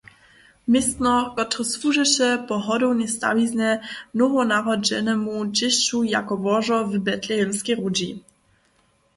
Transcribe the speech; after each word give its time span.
Městno, 0.71 1.13
kotrež 1.35 1.67
słužeše 1.73 2.29
po 2.47 2.55
hodownej 2.67 3.07
stawiznje 3.15 3.69
nowonarodźenemu 4.19 5.35
dźěsću 5.57 5.97
jako 6.15 6.33
łožo 6.45 6.77
w 6.89 6.93
Betlehemskej 7.05 7.75
hródźi. 7.77 8.09